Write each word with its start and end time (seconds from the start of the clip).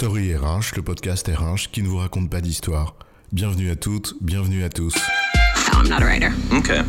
Story 0.00 0.34
RH, 0.34 0.76
le 0.76 0.82
podcast 0.82 1.28
RH 1.28 1.70
qui 1.70 1.82
ne 1.82 1.88
vous 1.88 1.98
raconte 1.98 2.30
pas 2.30 2.40
d'histoire. 2.40 2.96
Bienvenue 3.32 3.68
à 3.68 3.76
toutes, 3.76 4.14
bienvenue 4.22 4.64
à 4.64 4.70
tous. 4.70 4.94
I'm 5.74 5.90
not 5.90 5.96
a 5.96 6.06
writer. 6.06 6.30
Okay. 6.50 6.80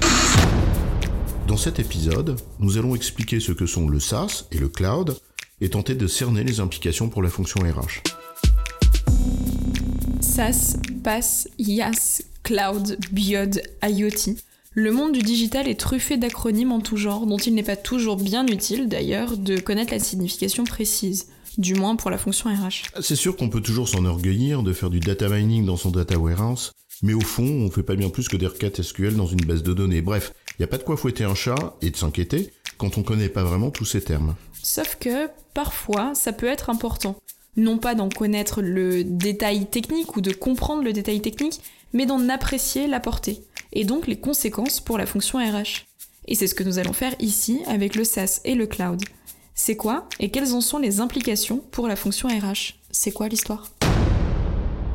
Dans 1.45 1.57
cet 1.57 1.79
épisode, 1.79 2.39
nous 2.59 2.77
allons 2.77 2.95
expliquer 2.95 3.41
ce 3.41 3.51
que 3.51 3.65
sont 3.65 3.89
le 3.89 3.99
SaaS 3.99 4.45
et 4.53 4.57
le 4.57 4.69
cloud 4.69 5.19
et 5.59 5.69
tenter 5.69 5.95
de 5.95 6.07
cerner 6.07 6.45
les 6.45 6.61
implications 6.61 7.09
pour 7.09 7.21
la 7.21 7.27
fonction 7.27 7.59
RH. 7.59 8.01
SaaS, 10.21 10.77
PaaS, 11.03 11.49
IaaS, 11.59 12.21
Cloud, 12.43 12.97
Biod, 13.11 13.61
IoT. 13.83 14.37
Le 14.71 14.91
monde 14.93 15.11
du 15.11 15.19
digital 15.19 15.67
est 15.67 15.77
truffé 15.77 16.15
d'acronymes 16.15 16.71
en 16.71 16.79
tout 16.79 16.95
genre, 16.95 17.25
dont 17.25 17.35
il 17.35 17.55
n'est 17.55 17.61
pas 17.61 17.75
toujours 17.75 18.15
bien 18.15 18.47
utile 18.47 18.87
d'ailleurs 18.87 19.35
de 19.35 19.59
connaître 19.59 19.91
la 19.91 19.99
signification 19.99 20.63
précise, 20.63 21.27
du 21.57 21.75
moins 21.75 21.95
pour 21.95 22.11
la 22.11 22.17
fonction 22.17 22.49
RH. 22.49 23.01
C'est 23.01 23.15
sûr 23.15 23.35
qu'on 23.35 23.49
peut 23.49 23.61
toujours 23.61 23.87
s'enorgueillir 23.87 24.63
de 24.63 24.73
faire 24.73 24.89
du 24.89 24.99
data 24.99 25.29
mining 25.29 25.65
dans 25.65 25.77
son 25.77 25.91
data 25.91 26.17
warehouse, 26.17 26.71
mais 27.01 27.13
au 27.13 27.21
fond, 27.21 27.43
on 27.43 27.71
fait 27.71 27.83
pas 27.83 27.95
bien 27.95 28.09
plus 28.09 28.27
que 28.27 28.37
des 28.37 28.47
requêtes 28.47 28.81
SQL 28.81 29.15
dans 29.15 29.27
une 29.27 29.41
base 29.41 29.63
de 29.63 29.73
données. 29.73 30.01
Bref, 30.01 30.33
il 30.51 30.61
n'y 30.61 30.65
a 30.65 30.67
pas 30.67 30.77
de 30.77 30.83
quoi 30.83 30.97
fouetter 30.97 31.23
un 31.23 31.35
chat 31.35 31.75
et 31.81 31.89
de 31.89 31.97
s'inquiéter 31.97 32.53
quand 32.77 32.97
on 32.97 33.03
connaît 33.03 33.29
pas 33.29 33.43
vraiment 33.43 33.71
tous 33.71 33.85
ces 33.85 34.01
termes. 34.01 34.35
Sauf 34.63 34.97
que, 34.99 35.27
parfois, 35.53 36.13
ça 36.15 36.33
peut 36.33 36.47
être 36.47 36.69
important. 36.69 37.15
Non 37.57 37.77
pas 37.77 37.95
d'en 37.95 38.09
connaître 38.09 38.61
le 38.61 39.03
détail 39.03 39.65
technique 39.65 40.15
ou 40.15 40.21
de 40.21 40.31
comprendre 40.31 40.83
le 40.83 40.93
détail 40.93 41.21
technique, 41.21 41.61
mais 41.93 42.05
d'en 42.05 42.29
apprécier 42.29 42.87
la 42.87 42.99
portée, 42.99 43.41
et 43.73 43.83
donc 43.83 44.07
les 44.07 44.19
conséquences 44.19 44.79
pour 44.79 44.97
la 44.97 45.05
fonction 45.05 45.39
RH. 45.39 45.85
Et 46.27 46.35
c'est 46.35 46.47
ce 46.47 46.55
que 46.55 46.63
nous 46.63 46.77
allons 46.77 46.93
faire 46.93 47.15
ici 47.19 47.61
avec 47.67 47.95
le 47.95 48.03
SaaS 48.03 48.41
et 48.45 48.55
le 48.55 48.67
cloud. 48.67 49.01
C'est 49.63 49.75
quoi 49.75 50.07
et 50.19 50.31
quelles 50.31 50.55
en 50.55 50.61
sont 50.61 50.79
les 50.79 51.01
implications 51.01 51.59
pour 51.69 51.87
la 51.87 51.95
fonction 51.95 52.27
RH 52.29 52.79
C'est 52.89 53.11
quoi 53.11 53.27
l'histoire? 53.27 53.67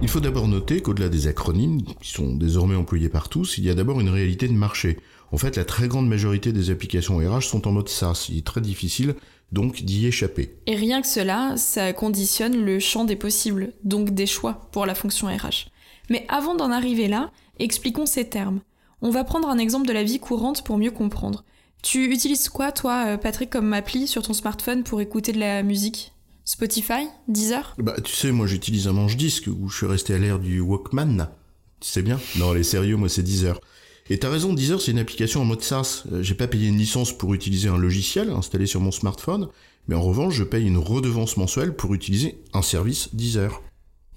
Il 0.03 0.09
faut 0.09 0.19
d'abord 0.19 0.49
noter 0.49 0.83
qu'au-delà 0.83 1.09
des 1.09 1.29
acronymes, 1.29 1.83
qui 1.85 2.11
sont 2.11 2.35
désormais 2.35 2.75
employés 2.75 3.09
par 3.09 3.29
tous, 3.29 3.59
il 3.59 3.65
y 3.65 3.71
a 3.71 3.77
d'abord 3.77 4.01
une 4.01 4.09
réalité 4.09 4.49
de 4.49 4.55
marché. 4.55 4.99
En 5.31 5.39
fait, 5.39 5.55
la 5.55 5.65
très 5.65 5.87
grande 5.87 6.09
majorité 6.09 6.51
des 6.51 6.71
applications 6.71 7.19
RH 7.19 7.43
sont 7.43 7.69
en 7.69 7.71
mode 7.71 7.89
SaaS. 7.89 8.27
Il 8.29 8.39
est 8.39 8.45
très 8.45 8.61
difficile 8.61 9.15
donc 9.53 9.85
d'y 9.85 10.05
échapper. 10.05 10.57
Et 10.67 10.75
rien 10.75 11.01
que 11.01 11.07
cela, 11.07 11.57
ça 11.57 11.93
conditionne 11.93 12.65
le 12.65 12.81
champ 12.81 13.05
des 13.05 13.15
possibles, 13.15 13.73
donc 13.85 14.11
des 14.11 14.27
choix 14.27 14.69
pour 14.73 14.85
la 14.85 14.97
fonction 14.97 15.29
RH. 15.29 15.71
Mais 16.11 16.27
avant 16.29 16.57
d'en 16.57 16.73
arriver 16.73 17.07
là, 17.07 17.31
expliquons 17.61 18.05
ces 18.05 18.29
termes. 18.29 18.59
On 19.01 19.11
va 19.11 19.23
prendre 19.23 19.49
un 19.49 19.59
exemple 19.59 19.87
de 19.87 19.93
la 19.93 20.03
vie 20.03 20.19
courante 20.19 20.65
pour 20.65 20.77
mieux 20.77 20.91
comprendre. 20.91 21.45
Tu 21.87 22.13
utilises 22.13 22.49
quoi, 22.49 22.73
toi, 22.73 23.05
euh, 23.07 23.17
Patrick, 23.17 23.49
comme 23.49 23.73
appli 23.73 24.09
sur 24.09 24.21
ton 24.21 24.33
smartphone 24.33 24.83
pour 24.83 25.01
écouter 25.01 25.31
de 25.31 25.39
la 25.39 25.63
musique? 25.63 26.13
Spotify? 26.45 27.07
Deezer? 27.29 27.77
Bah, 27.79 27.95
tu 28.03 28.13
sais, 28.13 28.33
moi 28.33 28.49
j'utilise 28.49 28.89
un 28.89 28.93
manche-disque 28.93 29.47
où 29.47 29.69
je 29.69 29.77
suis 29.77 29.87
resté 29.87 30.13
à 30.13 30.19
l'ère 30.19 30.41
du 30.41 30.59
Walkman. 30.59 31.29
Tu 31.79 31.89
sais 31.89 32.03
bien 32.03 32.19
Non, 32.39 32.53
les 32.53 32.65
sérieux, 32.65 32.97
moi 32.97 33.09
c'est 33.09 33.23
Deezer. 33.23 33.61
Et 34.11 34.19
t'as 34.19 34.31
raison, 34.31 34.53
Deezer 34.53 34.81
c'est 34.81 34.91
une 34.91 34.99
application 34.99 35.43
en 35.43 35.45
mode 35.45 35.63
SaaS. 35.63 36.03
Euh, 36.11 36.25
J'ai 36.25 36.35
pas 36.35 36.49
payé 36.49 36.67
une 36.67 36.77
licence 36.77 37.17
pour 37.17 37.35
utiliser 37.35 37.69
un 37.69 37.79
logiciel 37.79 38.31
installé 38.31 38.67
sur 38.67 38.81
mon 38.81 38.91
smartphone, 38.91 39.47
mais 39.87 39.95
en 39.95 40.03
revanche 40.03 40.35
je 40.35 40.43
paye 40.43 40.67
une 40.67 40.79
redevance 40.79 41.37
mensuelle 41.37 41.77
pour 41.77 41.95
utiliser 41.95 42.43
un 42.53 42.63
service 42.63 43.15
Deezer. 43.15 43.63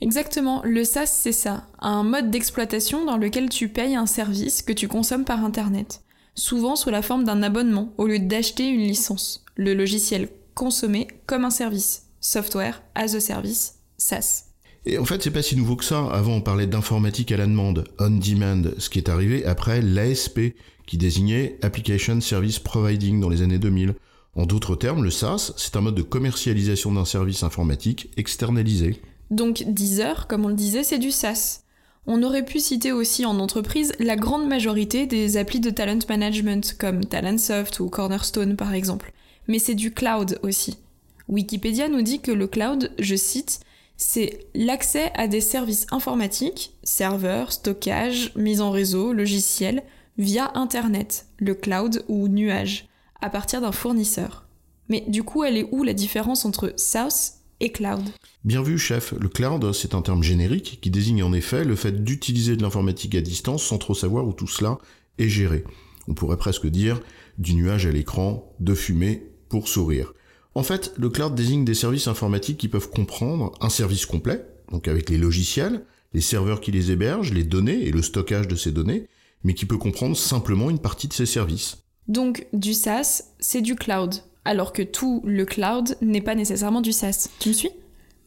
Exactement, 0.01 0.63
le 0.65 0.83
SaaS 0.83 1.05
c'est 1.05 1.31
ça, 1.31 1.67
un 1.77 2.01
mode 2.01 2.31
d'exploitation 2.31 3.05
dans 3.05 3.17
lequel 3.17 3.47
tu 3.47 3.69
payes 3.69 3.95
un 3.95 4.07
service 4.07 4.63
que 4.63 4.73
tu 4.73 4.87
consommes 4.87 5.23
par 5.25 5.45
Internet, 5.45 6.01
souvent 6.39 6.75
sous 6.75 6.89
la 6.89 7.01
forme 7.01 7.25
d'un 7.25 7.43
abonnement 7.43 7.93
au 7.97 8.07
lieu 8.07 8.19
d'acheter 8.19 8.67
une 8.67 8.81
licence, 8.81 9.45
le 9.55 9.73
logiciel 9.73 10.29
consommé 10.55 11.07
comme 11.25 11.45
un 11.45 11.49
service, 11.49 12.07
software 12.21 12.81
as 12.95 13.15
a 13.15 13.19
service, 13.19 13.75
SaaS. 13.97 14.45
Et 14.85 14.97
en 14.97 15.05
fait, 15.05 15.21
c'est 15.21 15.31
pas 15.31 15.41
si 15.41 15.55
nouveau 15.55 15.75
que 15.75 15.83
ça. 15.83 16.05
Avant, 16.11 16.35
on 16.35 16.41
parlait 16.41 16.65
d'informatique 16.65 17.31
à 17.31 17.37
la 17.37 17.45
demande, 17.45 17.83
on 17.99 18.09
demand, 18.09 18.63
ce 18.77 18.89
qui 18.89 18.97
est 18.97 19.09
arrivé 19.09 19.45
après 19.45 19.81
l'ASP, 19.81 20.55
qui 20.87 20.97
désignait 20.97 21.59
Application 21.61 22.19
Service 22.21 22.59
Providing 22.59 23.19
dans 23.19 23.29
les 23.29 23.41
années 23.41 23.59
2000. 23.59 23.93
En 24.35 24.45
d'autres 24.45 24.75
termes, 24.75 25.03
le 25.03 25.11
SaaS, 25.11 25.51
c'est 25.57 25.75
un 25.75 25.81
mode 25.81 25.95
de 25.95 26.01
commercialisation 26.01 26.93
d'un 26.93 27.05
service 27.05 27.43
informatique 27.43 28.09
externalisé. 28.15 29.01
Donc 29.29 29.63
Deezer, 29.67 30.27
comme 30.27 30.45
on 30.45 30.49
le 30.49 30.55
disait, 30.55 30.83
c'est 30.83 30.97
du 30.97 31.11
SaaS. 31.11 31.63
On 32.11 32.23
aurait 32.23 32.43
pu 32.43 32.59
citer 32.59 32.91
aussi 32.91 33.23
en 33.23 33.39
entreprise 33.39 33.93
la 33.99 34.15
grande 34.15 34.47
majorité 34.47 35.05
des 35.05 35.37
applis 35.37 35.59
de 35.59 35.69
talent 35.69 35.99
management, 36.09 36.75
comme 36.79 37.05
Talentsoft 37.05 37.79
ou 37.81 37.87
Cornerstone 37.87 38.55
par 38.55 38.73
exemple. 38.73 39.13
Mais 39.47 39.59
c'est 39.59 39.75
du 39.75 39.93
cloud 39.93 40.39
aussi. 40.41 40.79
Wikipédia 41.27 41.87
nous 41.87 42.01
dit 42.01 42.19
que 42.19 42.31
le 42.31 42.47
cloud, 42.47 42.91
je 42.97 43.15
cite, 43.15 43.59
c'est 43.95 44.47
l'accès 44.55 45.11
à 45.13 45.27
des 45.27 45.39
services 45.39 45.85
informatiques, 45.91 46.73
serveurs, 46.81 47.51
stockage, 47.51 48.31
mise 48.35 48.61
en 48.61 48.71
réseau, 48.71 49.13
logiciels, 49.13 49.83
via 50.17 50.49
Internet, 50.55 51.27
le 51.37 51.53
cloud 51.53 52.03
ou 52.07 52.27
nuage, 52.27 52.87
à 53.21 53.29
partir 53.29 53.61
d'un 53.61 53.71
fournisseur. 53.71 54.47
Mais 54.87 55.01
du 55.07 55.21
coup, 55.21 55.43
elle 55.43 55.57
est 55.57 55.69
où 55.71 55.83
la 55.83 55.93
différence 55.93 56.43
entre 56.43 56.73
SaaS 56.75 57.38
et 57.59 57.71
cloud 57.71 58.03
Bien 58.43 58.61
vu, 58.61 58.77
chef, 58.77 59.13
le 59.19 59.29
cloud, 59.29 59.71
c'est 59.73 59.95
un 59.95 60.01
terme 60.01 60.23
générique 60.23 60.79
qui 60.81 60.89
désigne 60.89 61.23
en 61.23 61.33
effet 61.33 61.65
le 61.65 61.75
fait 61.75 62.03
d'utiliser 62.03 62.55
de 62.55 62.61
l'informatique 62.61 63.15
à 63.15 63.21
distance 63.21 63.63
sans 63.63 63.77
trop 63.77 63.93
savoir 63.93 64.25
où 64.25 64.33
tout 64.33 64.47
cela 64.47 64.77
est 65.17 65.29
géré. 65.29 65.63
On 66.07 66.13
pourrait 66.13 66.37
presque 66.37 66.67
dire 66.67 67.01
du 67.37 67.55
nuage 67.55 67.85
à 67.85 67.91
l'écran, 67.91 68.53
de 68.59 68.73
fumée 68.73 69.23
pour 69.49 69.67
sourire. 69.67 70.13
En 70.55 70.63
fait, 70.63 70.93
le 70.97 71.09
cloud 71.09 71.35
désigne 71.35 71.65
des 71.65 71.73
services 71.73 72.07
informatiques 72.07 72.57
qui 72.57 72.67
peuvent 72.67 72.89
comprendre 72.89 73.51
un 73.61 73.69
service 73.69 74.05
complet, 74.05 74.45
donc 74.71 74.87
avec 74.87 75.09
les 75.09 75.17
logiciels, 75.17 75.85
les 76.13 76.21
serveurs 76.21 76.61
qui 76.61 76.71
les 76.71 76.91
hébergent, 76.91 77.33
les 77.33 77.43
données 77.43 77.87
et 77.87 77.91
le 77.91 78.01
stockage 78.01 78.47
de 78.47 78.55
ces 78.55 78.71
données, 78.71 79.07
mais 79.43 79.53
qui 79.53 79.65
peut 79.65 79.77
comprendre 79.77 80.17
simplement 80.17 80.69
une 80.69 80.79
partie 80.79 81.07
de 81.07 81.13
ces 81.13 81.25
services. 81.25 81.77
Donc 82.07 82.47
du 82.53 82.73
SaaS, 82.73 83.23
c'est 83.39 83.61
du 83.61 83.75
cloud, 83.75 84.15
alors 84.45 84.73
que 84.73 84.81
tout 84.81 85.21
le 85.25 85.45
cloud 85.45 85.97
n'est 86.01 86.21
pas 86.21 86.35
nécessairement 86.35 86.81
du 86.81 86.91
SaaS. 86.91 87.29
Tu 87.39 87.49
me 87.49 87.53
suis? 87.53 87.71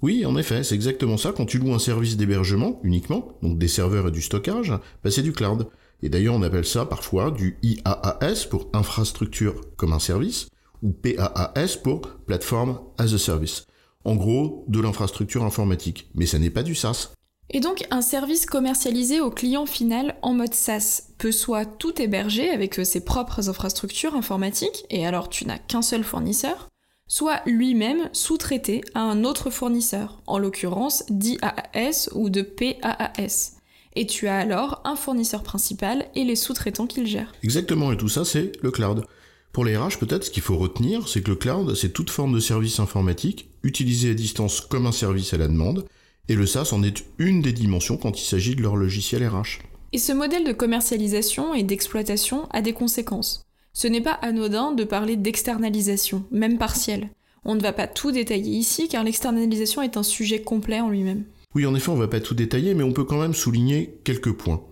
Oui, 0.02 0.26
en 0.26 0.36
effet, 0.36 0.64
c'est 0.64 0.74
exactement 0.74 1.16
ça. 1.16 1.32
Quand 1.32 1.46
tu 1.46 1.58
loues 1.58 1.74
un 1.74 1.78
service 1.78 2.16
d'hébergement 2.16 2.80
uniquement, 2.82 3.28
donc 3.42 3.58
des 3.58 3.68
serveurs 3.68 4.08
et 4.08 4.10
du 4.10 4.20
stockage, 4.20 4.72
bah 5.04 5.10
c'est 5.10 5.22
du 5.22 5.32
cloud. 5.32 5.68
Et 6.02 6.08
d'ailleurs, 6.08 6.34
on 6.34 6.42
appelle 6.42 6.64
ça 6.64 6.84
parfois 6.84 7.30
du 7.30 7.56
IaaS 7.62 8.48
pour 8.50 8.68
infrastructure 8.72 9.60
comme 9.76 9.92
un 9.92 10.00
service, 10.00 10.48
ou 10.82 10.90
PaaS 10.90 11.78
pour 11.82 12.00
Platform 12.26 12.80
as 12.98 13.14
a 13.14 13.18
Service. 13.18 13.66
En 14.04 14.16
gros, 14.16 14.64
de 14.66 14.80
l'infrastructure 14.80 15.44
informatique. 15.44 16.10
Mais 16.16 16.26
ça 16.26 16.40
n'est 16.40 16.50
pas 16.50 16.64
du 16.64 16.74
SaaS. 16.74 17.12
Et 17.54 17.60
donc 17.60 17.86
un 17.90 18.00
service 18.00 18.46
commercialisé 18.46 19.20
au 19.20 19.30
client 19.30 19.66
final 19.66 20.16
en 20.22 20.32
mode 20.32 20.54
SaaS 20.54 21.02
peut 21.18 21.32
soit 21.32 21.66
tout 21.66 22.00
héberger 22.00 22.48
avec 22.48 22.78
euh, 22.78 22.84
ses 22.84 23.04
propres 23.04 23.50
infrastructures 23.50 24.14
informatiques, 24.14 24.84
et 24.88 25.06
alors 25.06 25.28
tu 25.28 25.46
n'as 25.46 25.58
qu'un 25.58 25.82
seul 25.82 26.02
fournisseur, 26.02 26.68
soit 27.08 27.42
lui-même 27.44 28.08
sous-traité 28.14 28.80
à 28.94 29.00
un 29.00 29.24
autre 29.24 29.50
fournisseur, 29.50 30.22
en 30.26 30.38
l'occurrence 30.38 31.04
d'IaaS 31.10 32.08
ou 32.14 32.30
de 32.30 32.40
PaaS. 32.40 33.52
Et 33.94 34.06
tu 34.06 34.28
as 34.28 34.38
alors 34.38 34.80
un 34.84 34.96
fournisseur 34.96 35.42
principal 35.42 36.06
et 36.14 36.24
les 36.24 36.36
sous-traitants 36.36 36.86
qu'il 36.86 37.06
gère. 37.06 37.34
Exactement, 37.42 37.92
et 37.92 37.98
tout 37.98 38.08
ça, 38.08 38.24
c'est 38.24 38.52
le 38.62 38.70
cloud. 38.70 39.04
Pour 39.52 39.66
les 39.66 39.76
RH, 39.76 39.98
peut-être, 40.00 40.24
ce 40.24 40.30
qu'il 40.30 40.42
faut 40.42 40.56
retenir, 40.56 41.06
c'est 41.06 41.20
que 41.20 41.28
le 41.28 41.36
cloud, 41.36 41.74
c'est 41.74 41.92
toute 41.92 42.08
forme 42.08 42.32
de 42.32 42.40
service 42.40 42.80
informatique, 42.80 43.50
utilisé 43.62 44.10
à 44.10 44.14
distance 44.14 44.62
comme 44.62 44.86
un 44.86 44.92
service 44.92 45.34
à 45.34 45.36
la 45.36 45.48
demande, 45.48 45.84
et 46.28 46.34
le 46.34 46.46
SaaS 46.46 46.70
en 46.72 46.82
est 46.82 47.04
une 47.18 47.42
des 47.42 47.52
dimensions 47.52 47.96
quand 47.96 48.20
il 48.20 48.24
s'agit 48.24 48.54
de 48.54 48.62
leur 48.62 48.76
logiciel 48.76 49.26
RH. 49.26 49.60
Et 49.92 49.98
ce 49.98 50.12
modèle 50.12 50.44
de 50.44 50.52
commercialisation 50.52 51.54
et 51.54 51.62
d'exploitation 51.62 52.48
a 52.50 52.62
des 52.62 52.72
conséquences. 52.72 53.44
Ce 53.74 53.88
n'est 53.88 54.00
pas 54.00 54.18
anodin 54.22 54.72
de 54.72 54.84
parler 54.84 55.16
d'externalisation, 55.16 56.24
même 56.30 56.58
partielle. 56.58 57.10
On 57.44 57.54
ne 57.54 57.60
va 57.60 57.72
pas 57.72 57.86
tout 57.86 58.12
détailler 58.12 58.52
ici 58.52 58.88
car 58.88 59.04
l'externalisation 59.04 59.82
est 59.82 59.96
un 59.96 60.02
sujet 60.02 60.42
complet 60.42 60.80
en 60.80 60.90
lui-même. 60.90 61.24
Oui, 61.54 61.66
en 61.66 61.74
effet, 61.74 61.90
on 61.90 61.96
va 61.96 62.08
pas 62.08 62.20
tout 62.20 62.34
détailler, 62.34 62.74
mais 62.74 62.84
on 62.84 62.92
peut 62.92 63.04
quand 63.04 63.20
même 63.20 63.34
souligner 63.34 63.98
quelques 64.04 64.32
points. 64.32 64.62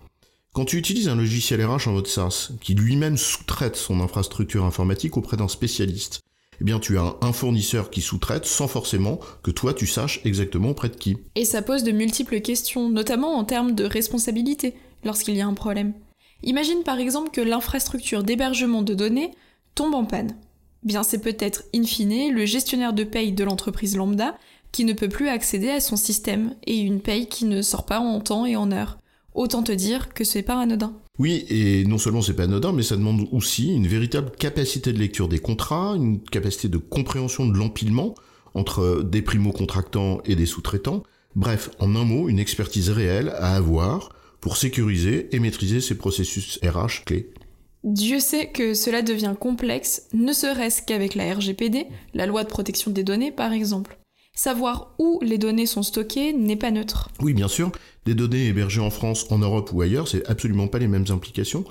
Quand 0.52 0.64
tu 0.64 0.78
utilises 0.78 1.08
un 1.08 1.16
logiciel 1.16 1.64
RH 1.64 1.88
en 1.88 1.92
mode 1.92 2.06
SaaS, 2.06 2.50
qui 2.60 2.74
lui-même 2.74 3.16
sous-traite 3.16 3.76
son 3.76 4.00
infrastructure 4.00 4.64
informatique 4.64 5.16
auprès 5.16 5.36
d'un 5.36 5.48
spécialiste, 5.48 6.20
eh 6.60 6.64
bien 6.64 6.78
tu 6.78 6.98
as 6.98 7.16
un 7.20 7.32
fournisseur 7.32 7.90
qui 7.90 8.00
sous-traite 8.00 8.44
sans 8.44 8.68
forcément 8.68 9.18
que 9.42 9.50
toi 9.50 9.74
tu 9.74 9.86
saches 9.86 10.20
exactement 10.24 10.70
auprès 10.70 10.88
de 10.88 10.96
qui. 10.96 11.16
Et 11.34 11.44
ça 11.44 11.62
pose 11.62 11.84
de 11.84 11.92
multiples 11.92 12.40
questions, 12.40 12.88
notamment 12.88 13.36
en 13.36 13.44
termes 13.44 13.74
de 13.74 13.84
responsabilité 13.84 14.74
lorsqu'il 15.04 15.36
y 15.36 15.40
a 15.40 15.46
un 15.46 15.54
problème. 15.54 15.94
Imagine 16.42 16.82
par 16.84 16.98
exemple 16.98 17.30
que 17.30 17.40
l'infrastructure 17.40 18.22
d'hébergement 18.22 18.82
de 18.82 18.94
données 18.94 19.30
tombe 19.74 19.94
en 19.94 20.04
panne. 20.04 20.36
Bien 20.82 21.02
c'est 21.02 21.20
peut-être 21.20 21.64
in 21.74 21.84
fine 21.84 22.32
le 22.32 22.46
gestionnaire 22.46 22.92
de 22.92 23.04
paye 23.04 23.32
de 23.32 23.44
l'entreprise 23.44 23.96
lambda 23.96 24.36
qui 24.72 24.84
ne 24.84 24.92
peut 24.92 25.08
plus 25.08 25.28
accéder 25.28 25.70
à 25.70 25.80
son 25.80 25.96
système 25.96 26.54
et 26.64 26.78
une 26.78 27.00
paye 27.00 27.26
qui 27.26 27.44
ne 27.44 27.60
sort 27.62 27.86
pas 27.86 27.98
en 27.98 28.20
temps 28.20 28.46
et 28.46 28.56
en 28.56 28.70
heure. 28.70 28.98
Autant 29.34 29.62
te 29.62 29.72
dire 29.72 30.12
que 30.12 30.24
c'est 30.24 30.42
pas 30.42 30.60
anodin. 30.60 30.94
Oui, 31.20 31.44
et 31.50 31.84
non 31.84 31.98
seulement 31.98 32.22
c'est 32.22 32.32
pas 32.32 32.44
anodin, 32.44 32.72
mais 32.72 32.82
ça 32.82 32.96
demande 32.96 33.28
aussi 33.30 33.74
une 33.74 33.86
véritable 33.86 34.30
capacité 34.30 34.90
de 34.90 34.98
lecture 34.98 35.28
des 35.28 35.38
contrats, 35.38 35.92
une 35.94 36.22
capacité 36.22 36.68
de 36.68 36.78
compréhension 36.78 37.46
de 37.46 37.54
l'empilement 37.58 38.14
entre 38.54 39.02
des 39.02 39.20
primo-contractants 39.20 40.22
et 40.24 40.34
des 40.34 40.46
sous-traitants. 40.46 41.02
Bref, 41.36 41.68
en 41.78 41.94
un 41.94 42.04
mot, 42.04 42.30
une 42.30 42.38
expertise 42.38 42.88
réelle 42.88 43.34
à 43.36 43.54
avoir 43.54 44.08
pour 44.40 44.56
sécuriser 44.56 45.28
et 45.36 45.40
maîtriser 45.40 45.82
ces 45.82 45.98
processus 45.98 46.58
RH 46.64 47.04
clés. 47.04 47.30
Dieu 47.84 48.18
sait 48.18 48.50
que 48.50 48.72
cela 48.72 49.02
devient 49.02 49.34
complexe, 49.38 50.04
ne 50.14 50.32
serait-ce 50.32 50.80
qu'avec 50.80 51.14
la 51.14 51.34
RGPD, 51.34 51.86
la 52.14 52.24
loi 52.24 52.44
de 52.44 52.48
protection 52.48 52.92
des 52.92 53.04
données 53.04 53.30
par 53.30 53.52
exemple. 53.52 53.99
Savoir 54.42 54.94
où 54.98 55.18
les 55.20 55.36
données 55.36 55.66
sont 55.66 55.82
stockées 55.82 56.32
n'est 56.32 56.56
pas 56.56 56.70
neutre. 56.70 57.10
Oui, 57.20 57.34
bien 57.34 57.46
sûr, 57.46 57.70
des 58.06 58.14
données 58.14 58.46
hébergées 58.46 58.80
en 58.80 58.88
France, 58.88 59.26
en 59.28 59.36
Europe 59.36 59.70
ou 59.74 59.82
ailleurs, 59.82 60.08
c'est 60.08 60.26
absolument 60.30 60.66
pas 60.66 60.78
les 60.78 60.88
mêmes 60.88 61.04
implications. 61.10 61.62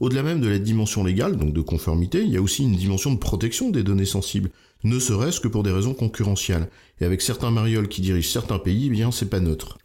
Au-delà 0.00 0.22
même 0.22 0.40
de 0.40 0.48
la 0.48 0.58
dimension 0.58 1.04
légale, 1.04 1.36
donc 1.36 1.52
de 1.52 1.60
conformité, 1.60 2.22
il 2.22 2.30
y 2.30 2.38
a 2.38 2.40
aussi 2.40 2.62
une 2.62 2.76
dimension 2.76 3.12
de 3.12 3.18
protection 3.18 3.68
des 3.68 3.82
données 3.82 4.06
sensibles, 4.06 4.48
ne 4.84 4.98
serait-ce 4.98 5.38
que 5.38 5.48
pour 5.48 5.64
des 5.64 5.70
raisons 5.70 5.92
concurrentielles. 5.92 6.70
Et 6.98 7.04
avec 7.04 7.20
certains 7.20 7.50
marioles 7.50 7.88
qui 7.88 8.00
dirigent 8.00 8.32
certains 8.32 8.58
pays, 8.58 8.86
eh 8.86 8.90
bien 8.90 9.12
c'est 9.12 9.28
pas 9.28 9.40
neutre. 9.40 9.76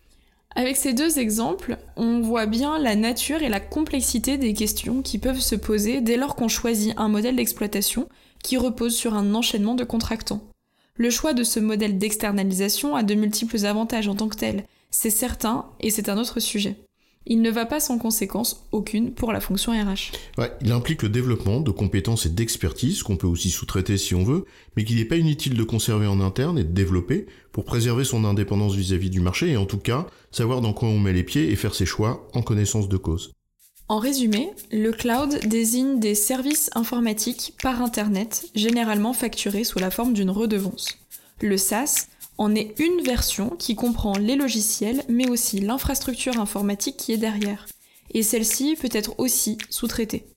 Avec 0.56 0.78
ces 0.78 0.94
deux 0.94 1.20
exemples, 1.20 1.78
on 1.98 2.22
voit 2.22 2.46
bien 2.46 2.80
la 2.80 2.96
nature 2.96 3.44
et 3.44 3.50
la 3.50 3.60
complexité 3.60 4.38
des 4.38 4.54
questions 4.54 5.02
qui 5.02 5.18
peuvent 5.18 5.42
se 5.42 5.56
poser 5.56 6.00
dès 6.00 6.16
lors 6.16 6.38
qu'on 6.38 6.48
choisit 6.48 6.94
un 6.96 7.10
modèle 7.10 7.36
d'exploitation 7.36 8.08
qui 8.42 8.56
repose 8.56 8.96
sur 8.96 9.14
un 9.14 9.36
enchaînement 9.36 9.76
de 9.76 9.84
contractants. 9.84 10.49
Le 11.00 11.10
choix 11.10 11.34
de 11.34 11.44
ce 11.44 11.60
modèle 11.60 11.98
d'externalisation 11.98 12.96
a 12.96 13.04
de 13.04 13.16
multiples 13.16 13.66
avantages 13.66 14.08
en 14.08 14.16
tant 14.16 14.28
que 14.28 14.36
tel, 14.36 14.66
c'est 14.92 15.10
certain, 15.10 15.66
et 15.80 15.90
c'est 15.90 16.10
un 16.10 16.18
autre 16.18 16.40
sujet 16.40 16.76
il 17.30 17.42
ne 17.42 17.52
va 17.52 17.66
pas 17.66 17.80
sans 17.80 18.00
conséquence 18.00 18.66
aucune 18.72 19.12
pour 19.12 19.32
la 19.32 19.40
fonction 19.40 19.72
RH. 19.72 20.12
Ouais, 20.40 20.52
il 20.62 20.72
implique 20.72 21.04
le 21.04 21.10
développement 21.10 21.62
de 21.62 21.70
compétences 21.70 22.26
et 22.26 22.30
d'expertise 22.30 23.04
qu'on 23.04 23.18
peut 23.18 23.28
aussi 23.28 23.52
sous-traiter 23.52 23.98
si 23.98 24.16
on 24.16 24.24
veut, 24.24 24.46
mais 24.76 24.84
qu'il 24.84 24.98
n'est 24.98 25.06
pas 25.06 25.18
inutile 25.18 25.56
de 25.56 25.64
conserver 25.64 26.08
en 26.08 26.22
interne 26.22 26.58
et 26.58 26.64
de 26.64 26.74
développer 26.74 27.28
pour 27.52 27.66
préserver 27.66 28.04
son 28.04 28.26
indépendance 28.26 28.74
vis-à-vis 28.74 29.12
du 29.12 29.20
marché 29.20 29.52
et 29.52 29.58
en 29.58 29.66
tout 29.66 29.78
cas 29.78 30.08
savoir 30.32 30.62
dans 30.62 30.74
quoi 30.74 30.90
on 30.90 31.00
met 31.00 31.14
les 31.14 31.24
pieds 31.24 31.52
et 31.52 31.56
faire 31.56 31.76
ses 31.76 31.86
choix 31.86 32.28
en 32.34 32.42
connaissance 32.42 32.90
de 32.90 32.98
cause. 32.98 33.32
En 33.92 33.98
résumé, 33.98 34.52
le 34.72 34.92
cloud 34.92 35.48
désigne 35.48 36.00
des 36.00 36.14
services 36.14 36.70
informatiques 36.76 37.56
par 37.64 37.82
Internet, 37.82 38.48
généralement 38.54 39.14
facturés 39.14 39.64
sous 39.64 39.80
la 39.80 39.90
forme 39.90 40.14
d'une 40.14 40.30
redevance. 40.30 41.00
Le 41.42 41.58
SaaS 41.58 42.06
en 42.38 42.54
est 42.54 42.80
une 42.80 43.02
version 43.04 43.50
qui 43.58 43.76
comprend 43.76 44.16
les 44.16 44.36
logiciels, 44.36 45.04
mais 45.10 45.28
aussi 45.28 45.60
l'infrastructure 45.60 46.40
informatique 46.40 46.98
qui 46.98 47.14
est 47.14 47.18
derrière. 47.18 47.66
Et 48.12 48.22
celle-ci 48.22 48.76
peut 48.80 48.90
être 48.92 49.16
aussi 49.18 49.58
sous-traitée. 49.72 50.28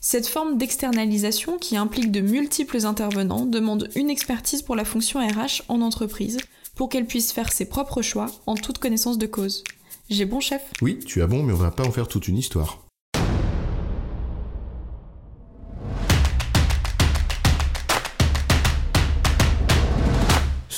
Cette 0.00 0.26
forme 0.26 0.56
d'externalisation 0.56 1.58
qui 1.58 1.76
implique 1.76 2.10
de 2.10 2.22
multiples 2.22 2.86
intervenants 2.86 3.44
demande 3.44 3.90
une 3.96 4.08
expertise 4.08 4.62
pour 4.62 4.76
la 4.76 4.86
fonction 4.86 5.20
RH 5.20 5.62
en 5.68 5.82
entreprise 5.82 6.38
pour 6.74 6.88
qu'elle 6.88 7.06
puisse 7.06 7.32
faire 7.32 7.52
ses 7.52 7.66
propres 7.66 8.00
choix 8.00 8.30
en 8.46 8.54
toute 8.54 8.78
connaissance 8.78 9.18
de 9.18 9.26
cause. 9.26 9.62
J'ai 10.08 10.24
bon 10.24 10.40
chef? 10.40 10.62
Oui, 10.80 10.98
tu 11.04 11.20
as 11.20 11.26
bon, 11.26 11.42
mais 11.42 11.52
on 11.52 11.56
va 11.56 11.70
pas 11.70 11.86
en 11.86 11.92
faire 11.92 12.08
toute 12.08 12.28
une 12.28 12.38
histoire. 12.38 12.83